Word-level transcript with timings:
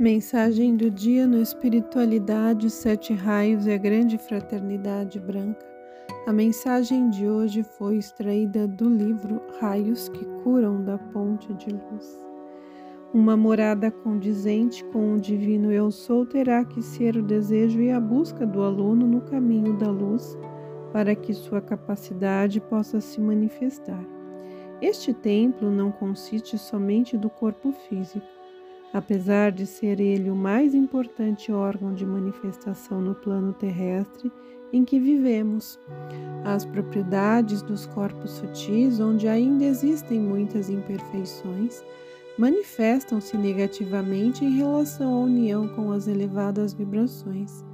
Mensagem 0.00 0.76
do 0.76 0.90
dia 0.90 1.26
no 1.26 1.42
Espiritualidade, 1.42 2.70
Sete 2.70 3.12
Raios 3.12 3.66
e 3.66 3.72
a 3.72 3.76
Grande 3.76 4.16
Fraternidade 4.16 5.20
Branca. 5.20 5.62
A 6.26 6.32
mensagem 6.32 7.10
de 7.10 7.28
hoje 7.28 7.62
foi 7.62 7.98
extraída 7.98 8.66
do 8.66 8.88
livro 8.88 9.42
Raios 9.60 10.08
que 10.08 10.24
Curam 10.42 10.82
da 10.82 10.96
Ponte 10.96 11.52
de 11.52 11.68
Luz. 11.68 12.18
Uma 13.12 13.36
morada 13.36 13.90
condizente 13.90 14.82
com 14.84 15.16
o 15.16 15.20
Divino 15.20 15.70
Eu 15.70 15.90
Sou 15.90 16.24
terá 16.24 16.64
que 16.64 16.80
ser 16.80 17.18
o 17.18 17.22
desejo 17.22 17.78
e 17.82 17.90
a 17.90 18.00
busca 18.00 18.46
do 18.46 18.62
aluno 18.62 19.06
no 19.06 19.20
caminho 19.20 19.76
da 19.76 19.90
luz, 19.90 20.34
para 20.94 21.14
que 21.14 21.34
sua 21.34 21.60
capacidade 21.60 22.58
possa 22.58 23.02
se 23.02 23.20
manifestar. 23.20 24.02
Este 24.80 25.12
templo 25.12 25.70
não 25.70 25.92
consiste 25.92 26.56
somente 26.56 27.18
do 27.18 27.28
corpo 27.28 27.70
físico 27.70 28.39
Apesar 28.92 29.52
de 29.52 29.66
ser 29.66 30.00
ele 30.00 30.30
o 30.30 30.34
mais 30.34 30.74
importante 30.74 31.52
órgão 31.52 31.94
de 31.94 32.04
manifestação 32.04 33.00
no 33.00 33.14
plano 33.14 33.52
terrestre 33.52 34.32
em 34.72 34.84
que 34.84 34.98
vivemos, 34.98 35.78
as 36.44 36.64
propriedades 36.64 37.62
dos 37.62 37.86
corpos 37.86 38.32
sutis, 38.32 38.98
onde 38.98 39.28
ainda 39.28 39.64
existem 39.64 40.18
muitas 40.18 40.68
imperfeições, 40.68 41.84
manifestam-se 42.36 43.36
negativamente 43.36 44.44
em 44.44 44.56
relação 44.56 45.14
à 45.14 45.18
união 45.20 45.68
com 45.68 45.92
as 45.92 46.08
elevadas 46.08 46.72
vibrações. 46.72 47.64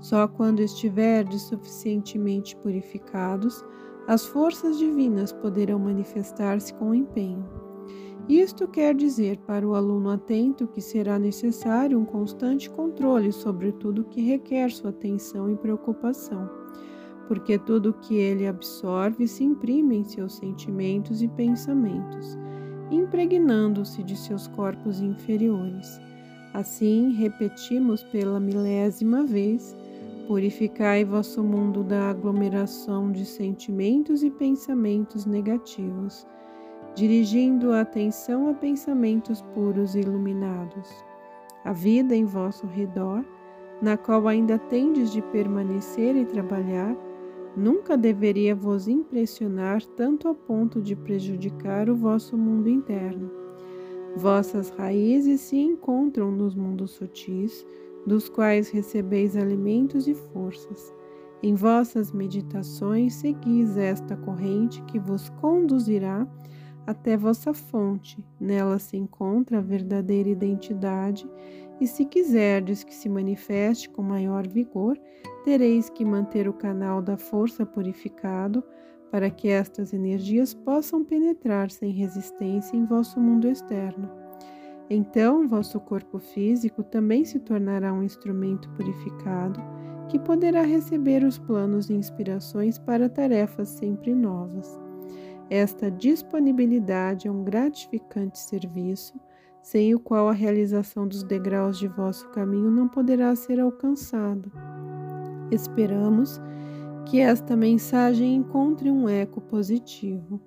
Só 0.00 0.26
quando 0.26 0.60
estiverdes 0.60 1.42
suficientemente 1.42 2.56
purificados, 2.56 3.64
as 4.06 4.24
forças 4.26 4.78
divinas 4.78 5.32
poderão 5.32 5.78
manifestar-se 5.78 6.72
com 6.74 6.94
empenho. 6.94 7.61
Isto 8.28 8.68
quer 8.68 8.94
dizer 8.94 9.38
para 9.38 9.66
o 9.66 9.74
aluno 9.74 10.08
atento 10.08 10.68
que 10.68 10.80
será 10.80 11.18
necessário 11.18 11.98
um 11.98 12.04
constante 12.04 12.70
controle 12.70 13.32
sobre 13.32 13.72
tudo 13.72 14.04
que 14.04 14.20
requer 14.20 14.70
sua 14.70 14.90
atenção 14.90 15.50
e 15.50 15.56
preocupação, 15.56 16.48
porque 17.26 17.58
tudo 17.58 17.92
que 17.92 18.14
ele 18.14 18.46
absorve 18.46 19.26
se 19.26 19.42
imprime 19.42 19.96
em 19.96 20.04
seus 20.04 20.36
sentimentos 20.36 21.20
e 21.20 21.26
pensamentos, 21.26 22.38
impregnando-se 22.92 24.04
de 24.04 24.16
seus 24.16 24.46
corpos 24.46 25.00
inferiores. 25.00 26.00
Assim, 26.54 27.10
repetimos 27.14 28.04
pela 28.04 28.38
milésima 28.38 29.24
vez: 29.24 29.76
purificai 30.28 31.04
vosso 31.04 31.42
mundo 31.42 31.82
da 31.82 32.10
aglomeração 32.10 33.10
de 33.10 33.26
sentimentos 33.26 34.22
e 34.22 34.30
pensamentos 34.30 35.26
negativos 35.26 36.24
dirigindo 36.94 37.72
a 37.72 37.80
atenção 37.80 38.48
a 38.48 38.54
pensamentos 38.54 39.40
puros 39.54 39.94
e 39.94 40.00
iluminados. 40.00 41.04
A 41.64 41.72
vida 41.72 42.14
em 42.14 42.24
vosso 42.24 42.66
redor, 42.66 43.24
na 43.80 43.96
qual 43.96 44.28
ainda 44.28 44.58
tendes 44.58 45.10
de 45.10 45.22
permanecer 45.22 46.16
e 46.16 46.24
trabalhar, 46.24 46.96
nunca 47.56 47.96
deveria 47.96 48.54
vos 48.54 48.88
impressionar 48.88 49.84
tanto 49.96 50.28
a 50.28 50.34
ponto 50.34 50.80
de 50.80 50.94
prejudicar 50.94 51.88
o 51.88 51.94
vosso 51.94 52.36
mundo 52.36 52.68
interno. 52.68 53.30
Vossas 54.16 54.70
raízes 54.70 55.40
se 55.40 55.56
encontram 55.56 56.30
nos 56.30 56.54
mundos 56.54 56.92
sutis, 56.92 57.66
dos 58.06 58.28
quais 58.28 58.68
recebeis 58.68 59.36
alimentos 59.36 60.06
e 60.06 60.14
forças. 60.14 60.92
Em 61.42 61.54
vossas 61.54 62.12
meditações 62.12 63.14
seguis 63.14 63.76
esta 63.76 64.16
corrente 64.16 64.82
que 64.82 64.98
vos 64.98 65.28
conduzirá 65.40 66.26
até 66.86 67.16
vossa 67.16 67.54
fonte, 67.54 68.24
nela 68.40 68.78
se 68.78 68.96
encontra 68.96 69.58
a 69.58 69.62
verdadeira 69.62 70.28
identidade, 70.28 71.28
e 71.80 71.86
se 71.86 72.04
quiserdes 72.04 72.84
que 72.84 72.94
se 72.94 73.08
manifeste 73.08 73.88
com 73.90 74.02
maior 74.02 74.46
vigor, 74.46 74.98
tereis 75.44 75.90
que 75.90 76.04
manter 76.04 76.48
o 76.48 76.52
canal 76.52 77.02
da 77.02 77.16
força 77.16 77.66
purificado, 77.66 78.62
para 79.10 79.28
que 79.28 79.48
estas 79.48 79.92
energias 79.92 80.54
possam 80.54 81.04
penetrar 81.04 81.70
sem 81.70 81.92
resistência 81.92 82.76
em 82.76 82.84
vosso 82.84 83.20
mundo 83.20 83.48
externo. 83.48 84.08
Então, 84.88 85.48
vosso 85.48 85.78
corpo 85.80 86.18
físico 86.18 86.82
também 86.82 87.24
se 87.24 87.38
tornará 87.38 87.92
um 87.92 88.02
instrumento 88.02 88.68
purificado, 88.70 89.60
que 90.08 90.18
poderá 90.18 90.62
receber 90.62 91.24
os 91.24 91.38
planos 91.38 91.90
e 91.90 91.94
inspirações 91.94 92.78
para 92.78 93.08
tarefas 93.08 93.68
sempre 93.68 94.14
novas. 94.14 94.78
Esta 95.50 95.90
disponibilidade 95.90 97.28
é 97.28 97.30
um 97.30 97.44
gratificante 97.44 98.38
serviço, 98.38 99.14
sem 99.62 99.94
o 99.94 100.00
qual 100.00 100.28
a 100.28 100.32
realização 100.32 101.06
dos 101.06 101.22
degraus 101.22 101.78
de 101.78 101.86
vosso 101.86 102.28
caminho 102.30 102.70
não 102.70 102.88
poderá 102.88 103.34
ser 103.36 103.60
alcançada. 103.60 104.50
Esperamos 105.50 106.40
que 107.06 107.20
esta 107.20 107.54
mensagem 107.54 108.34
encontre 108.34 108.90
um 108.90 109.08
eco 109.08 109.40
positivo. 109.40 110.40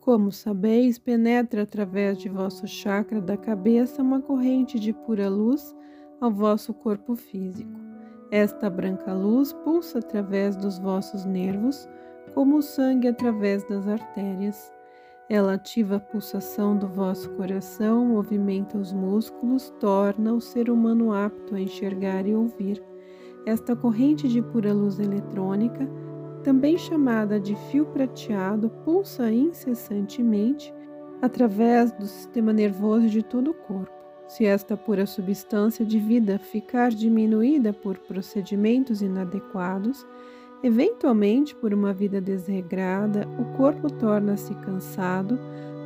Como 0.00 0.32
sabeis, 0.32 0.98
penetra 0.98 1.62
através 1.62 2.16
de 2.18 2.28
vosso 2.28 2.66
chakra 2.66 3.20
da 3.20 3.36
cabeça 3.36 4.02
uma 4.02 4.20
corrente 4.20 4.78
de 4.78 4.92
pura 4.92 5.28
luz 5.28 5.74
ao 6.20 6.30
vosso 6.30 6.72
corpo 6.72 7.14
físico. 7.14 7.78
Esta 8.30 8.70
branca 8.70 9.12
luz 9.12 9.52
pulsa 9.52 9.98
através 9.98 10.56
dos 10.56 10.78
vossos 10.78 11.24
nervos 11.24 11.88
como 12.34 12.58
o 12.58 12.62
sangue 12.62 13.08
através 13.08 13.64
das 13.64 13.86
artérias. 13.86 14.72
Ela 15.28 15.54
ativa 15.54 15.96
a 15.96 16.00
pulsação 16.00 16.76
do 16.76 16.88
vosso 16.88 17.30
coração, 17.30 18.04
movimenta 18.04 18.76
os 18.76 18.92
músculos, 18.92 19.72
torna 19.78 20.32
o 20.34 20.40
ser 20.40 20.68
humano 20.68 21.12
apto 21.12 21.54
a 21.54 21.60
enxergar 21.60 22.26
e 22.26 22.34
ouvir. 22.34 22.82
Esta 23.46 23.76
corrente 23.76 24.28
de 24.28 24.42
pura 24.42 24.72
luz 24.72 24.98
eletrônica, 24.98 25.88
também 26.42 26.76
chamada 26.76 27.38
de 27.38 27.54
fio 27.70 27.86
prateado, 27.86 28.70
pulsa 28.84 29.30
incessantemente 29.30 30.74
através 31.22 31.92
do 31.92 32.06
sistema 32.06 32.52
nervoso 32.52 33.08
de 33.08 33.22
todo 33.22 33.52
o 33.52 33.54
corpo. 33.54 33.92
Se 34.26 34.46
esta 34.46 34.76
pura 34.76 35.06
substância 35.06 35.84
de 35.84 35.98
vida 35.98 36.38
ficar 36.38 36.90
diminuída 36.90 37.72
por 37.72 37.98
procedimentos 37.98 39.02
inadequados, 39.02 40.06
Eventualmente, 40.62 41.54
por 41.54 41.72
uma 41.72 41.92
vida 41.92 42.20
desregrada, 42.20 43.26
o 43.38 43.56
corpo 43.56 43.90
torna-se 43.90 44.54
cansado, 44.56 45.38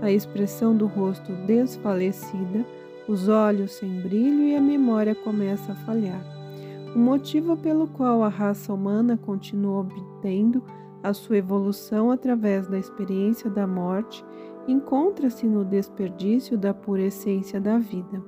a 0.02 0.10
expressão 0.10 0.76
do 0.76 0.86
rosto 0.86 1.32
desfalecida, 1.46 2.66
os 3.08 3.28
olhos 3.28 3.72
sem 3.74 4.00
brilho 4.00 4.42
e 4.42 4.56
a 4.56 4.60
memória 4.60 5.14
começa 5.14 5.72
a 5.72 5.76
falhar. 5.76 6.22
O 6.94 6.98
motivo 6.98 7.56
pelo 7.56 7.86
qual 7.86 8.22
a 8.22 8.28
raça 8.28 8.72
humana 8.72 9.16
continua 9.16 9.80
obtendo 9.80 10.62
a 11.04 11.12
sua 11.12 11.36
evolução 11.36 12.10
através 12.10 12.66
da 12.66 12.78
experiência 12.78 13.50
da 13.50 13.66
morte 13.66 14.24
encontra-se 14.66 15.46
no 15.46 15.62
desperdício 15.62 16.56
da 16.56 16.72
pura 16.72 17.02
essência 17.02 17.60
da 17.60 17.76
vida. 17.76 18.24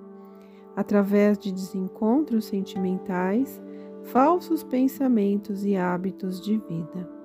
Através 0.77 1.39
de 1.39 1.51
desencontros 1.51 2.45
sentimentais, 2.45 3.63
falsos 4.07 4.63
pensamentos 4.63 5.65
e 5.65 5.77
hábitos 5.77 6.41
de 6.41 6.57
vida. 6.59 7.16